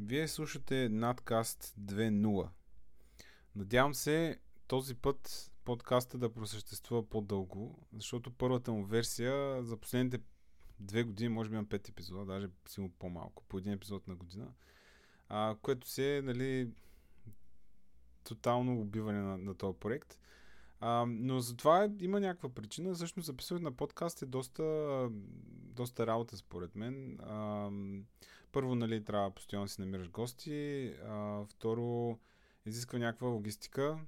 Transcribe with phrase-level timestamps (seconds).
[0.00, 2.48] Вие слушате надкаст 2.0.
[3.56, 10.20] Надявам се този път подкаста да просъществува по-дълго, защото първата му версия за последните
[10.80, 14.52] две години, може би имам пет епизода, даже силно по-малко, по един епизод на година,
[15.28, 16.70] а, което се е, нали,
[18.24, 20.18] тотално убиване на, на този проект.
[20.80, 22.94] А, но за това има някаква причина.
[22.94, 25.08] Всъщност записването на подкаст е доста,
[25.50, 27.18] доста работа според мен.
[27.20, 27.70] А,
[28.52, 30.86] първо, нали, трябва постоянно да си намираш гости.
[31.06, 32.18] А, второ,
[32.66, 33.98] изисква някаква логистика,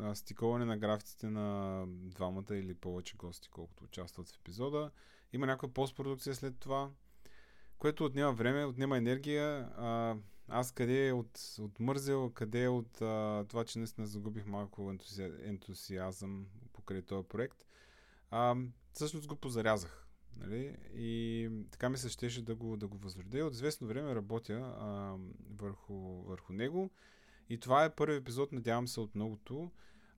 [0.00, 4.90] а, стиковане на графиците на двамата или повече гости, колкото участват в епизода.
[5.32, 6.90] Има някаква постпродукция след това,
[7.78, 9.70] което отнема време, отнема енергия.
[9.76, 10.16] А,
[10.48, 14.90] аз къде е от, от мързел, къде е от а, това, че наистина загубих малко
[14.90, 15.32] ентуси...
[15.42, 17.64] ентусиазъм покрай този проект.
[18.30, 18.56] А,
[18.92, 20.01] всъщност го позарязах.
[20.36, 20.76] Нали?
[20.94, 23.46] И така ми се щеше да го, да го възродя.
[23.46, 25.16] От известно време работя а,
[25.58, 26.90] върху, върху него.
[27.48, 29.70] И това е първи епизод, надявам се, от многото,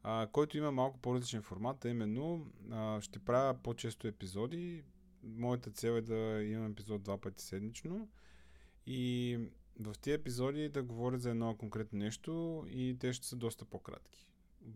[0.03, 4.85] а, който има малко по-различен формат, именно а, ще правя по-често епизоди.
[5.23, 8.09] Моята цел е да имам епизод два пъти седмично.
[8.87, 9.39] И
[9.81, 14.29] в тези епизоди да говоря за едно конкретно нещо и те ще са доста по-кратки.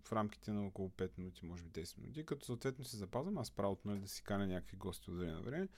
[0.05, 3.51] В рамките на около 5 минути, може би 10 минути, като съответно си запазвам аз
[3.51, 5.69] правото нали, да си каня някакви гости от време на време.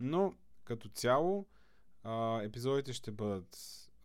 [0.00, 1.46] Но като цяло
[2.02, 3.58] а, епизодите ще бъдат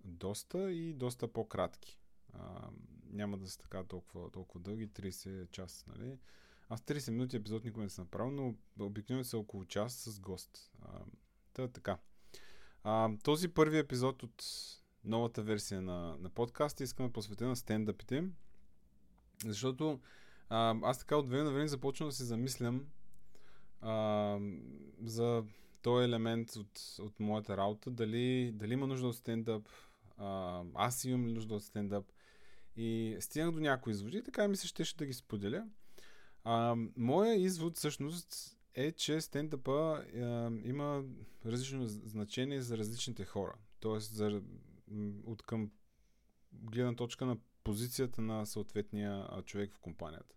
[0.03, 1.99] доста и доста по-кратки.
[2.33, 2.69] А,
[3.09, 6.17] няма да са така толкова, толкова дълги, 30 часа, нали?
[6.69, 8.55] Аз 30 минути епизод никога не съм направил, но
[8.85, 10.71] обикновено са около час с гост.
[10.81, 10.99] А,
[11.53, 11.97] та, така.
[12.83, 14.43] А, този първи епизод от
[15.03, 18.23] новата версия на, на подкаста искам да посветя на стендъпите,
[19.45, 19.99] защото
[20.49, 22.85] а, аз така от време на време започвам да се замислям
[23.81, 24.37] а,
[25.03, 25.43] за
[25.81, 29.69] този елемент от, от моята работа, дали, дали има нужда от стендъп,
[30.17, 32.05] а, аз имам ли нужда от стендъп.
[32.75, 35.67] И стигнах до някои изводи, така ми се щеше да ги споделя.
[36.43, 40.19] А, моя извод всъщност е, че стендъпа е,
[40.69, 41.03] има
[41.45, 43.53] различно значение за различните хора.
[43.79, 44.41] Тоест, за,
[45.25, 45.71] от към
[46.53, 50.35] гледна точка на позицията на съответния човек в компанията.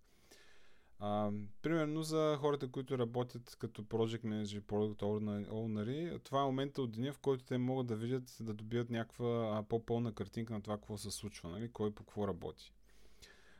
[1.04, 1.30] А,
[1.62, 5.02] примерно за хората, които работят като project manager, product
[5.50, 9.64] owner, това е момента от деня, в който те могат да видят, да добият някаква
[9.68, 11.72] по-пълна картинка на това, какво се случва, нали?
[11.72, 12.72] кой по какво работи.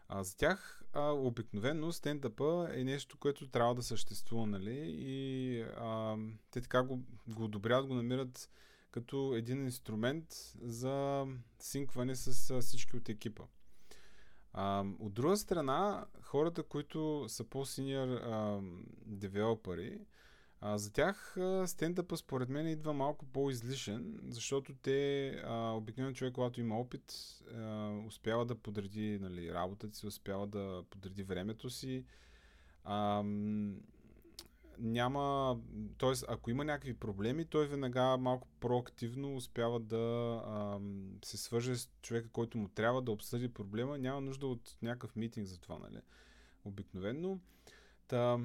[0.09, 4.95] А, за тях а, обикновено стендъпа е нещо, което трябва да съществува, нали?
[4.99, 6.17] И а,
[6.51, 8.51] те така го, го одобряват, го намират
[8.93, 10.27] като един инструмент
[10.61, 11.27] за
[11.59, 13.45] синкване с всички от екипа.
[14.99, 18.21] От друга страна, хората, които са по-синьор
[19.07, 20.01] девелопери,
[20.63, 21.37] за тях
[21.67, 27.13] стендъпа според мен идва малко по-излишен, защото те, обикновено човек, когато има опит,
[28.07, 32.05] успява да подреди нали, работата си, успява да подреди времето си.
[34.79, 35.57] Няма,
[35.99, 36.13] т.е.
[36.29, 39.97] ако има някакви проблеми, той веднага малко проактивно успява да
[40.47, 40.81] а,
[41.25, 43.99] се свърже с човека, който му трябва да обсъди проблема.
[43.99, 46.01] Няма нужда от някакъв митинг за това, нали?
[46.65, 47.39] Обикновено.
[48.09, 48.39] Та,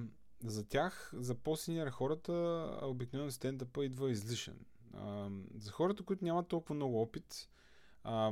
[0.43, 2.33] за тях, за по-синьор хората,
[2.81, 4.65] обикновено стендъпа идва излишен.
[4.93, 7.49] А, за хората, които нямат толкова много опит,
[8.03, 8.31] а,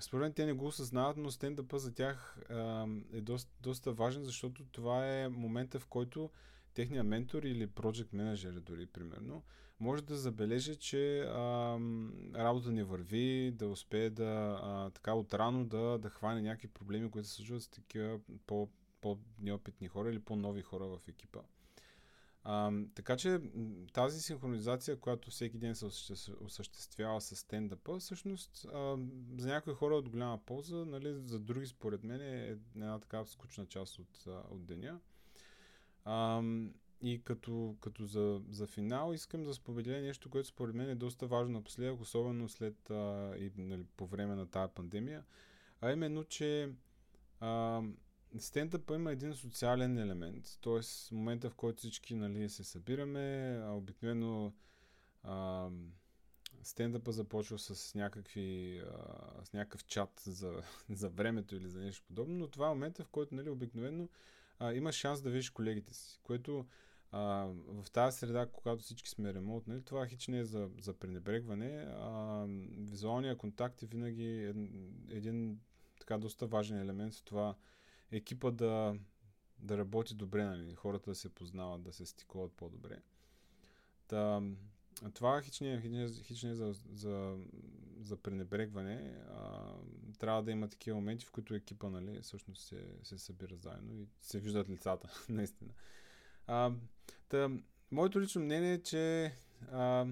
[0.00, 4.24] според мен те не го осъзнават, но стендъпа за тях а, е доста, доста важен,
[4.24, 6.30] защото това е момента, в който
[6.80, 9.42] техният ментор или project менеджер дори, примерно,
[9.80, 11.78] може да забележи, че а,
[12.34, 17.28] работа не върви, да успее да а, така отрано да, да хване някакви проблеми, които
[17.28, 18.68] се случват с такива по,
[19.00, 21.40] по-неопитни хора или по-нови хора в екипа.
[22.44, 23.40] А, така че
[23.92, 25.86] тази синхронизация, която всеки ден се
[26.40, 28.96] осъществява с стендъпа, всъщност а,
[29.38, 33.26] за някои хора е от голяма полза, нали, за други според мен е една такава
[33.26, 35.00] скучна част от, от деня.
[36.04, 36.42] А,
[37.02, 41.26] и като, като за, за финал искам да споделя нещо, което според мен е доста
[41.26, 45.24] важно напоследък, особено след а, и нали, по време на тази пандемия,
[45.80, 46.70] а именно, че
[47.40, 47.82] а,
[48.38, 51.14] стендъпа има един социален елемент, т.е.
[51.14, 54.52] момента в който всички нали, се събираме, а обикновено
[55.22, 55.68] а,
[56.62, 62.34] стендъпа започва с, някакви, а, с някакъв чат за, за времето или за нещо подобно,
[62.34, 64.08] но това е момента, в който нали, обикновено
[64.60, 66.66] а, имаш шанс да видиш колегите си, което
[67.12, 67.20] а,
[67.66, 71.86] в тази среда, когато всички сме ремонт, нали, това хич не е за, за пренебрегване.
[71.88, 72.44] А,
[72.78, 75.60] визуалният контакт е винаги един, един
[76.00, 77.54] така доста важен елемент в това
[78.10, 78.94] екипа да,
[79.58, 82.98] да работи добре, нали, хората да се познават, да се стикуват по-добре.
[84.08, 84.42] Та,
[85.14, 87.38] това хич не, хич за, за,
[88.00, 89.16] за пренебрегване.
[89.30, 89.74] А,
[90.18, 94.08] трябва да има такива моменти, в които екипа нали, всъщност се, се събира заедно и
[94.20, 95.70] се виждат лицата, наистина.
[96.46, 96.72] А,
[97.28, 97.50] та,
[97.90, 99.34] моето лично мнение е, че
[99.72, 100.06] а,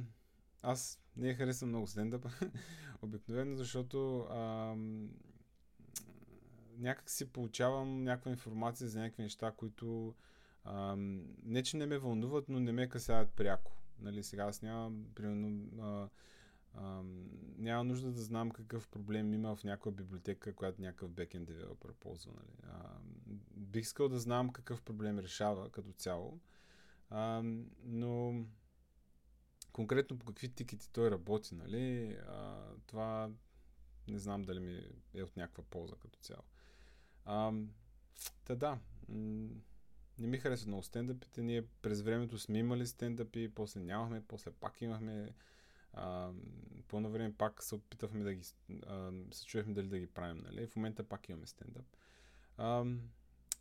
[0.63, 2.27] аз не харесвам много стендъп,
[3.03, 4.75] обикновено, защото а,
[6.79, 10.15] някак си получавам някаква информация за някакви неща, които
[10.65, 10.97] а,
[11.43, 13.73] не, че не ме вълнуват, но не ме касаят пряко.
[14.01, 16.09] Нали, сега аз нямам, примерно, а,
[16.75, 17.03] а,
[17.59, 22.33] няма нужда да знам какъв проблем има в някаква библиотека, която някакъв бекен девелопер ползва.
[22.37, 22.73] Нали.
[22.73, 22.99] А,
[23.57, 26.41] бих искал да знам какъв проблем решава като цяло,
[27.11, 27.43] а,
[27.85, 28.45] но
[29.73, 33.31] конкретно по какви тикети той работи, нали, а, това
[34.09, 34.83] не знам дали ми
[35.15, 36.45] е от някаква полза като цяло.
[37.25, 37.53] А,
[38.45, 38.79] та да,
[40.19, 41.43] не ми харесва много стендъпите.
[41.43, 45.35] Ние през времето сме имали стендъпи, после нямахме, после пак имахме.
[46.89, 48.43] По едно време пак се опитахме да ги...
[48.87, 50.67] А, се чуехме дали да ги правим, нали?
[50.67, 51.87] В момента пак имаме стендъп.
[52.57, 52.85] А,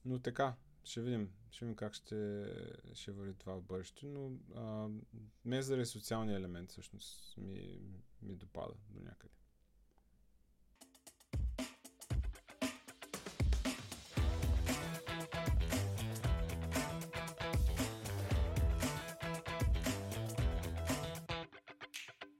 [0.05, 2.45] но така, ще видим, ще видим как ще,
[2.93, 4.89] ще върви това в бъдеще, но а,
[5.45, 7.79] ме заради социалния елемент всъщност ми,
[8.21, 9.33] ми допада до някъде.